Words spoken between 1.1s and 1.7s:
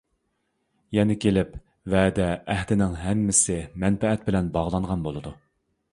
كېلىپ